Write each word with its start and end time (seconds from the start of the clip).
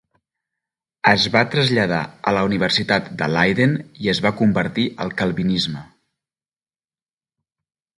Es 1.11 1.25
va 1.35 1.43
traslladar 1.55 1.99
a 2.31 2.33
la 2.39 2.43
Universitat 2.49 3.13
de 3.21 3.29
Leiden 3.37 3.79
i 4.07 4.13
es 4.17 4.25
va 4.29 4.35
convertir 4.43 4.91
al 5.07 5.17
calvinisme. 5.23 5.89